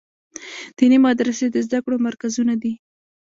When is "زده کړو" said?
1.67-1.97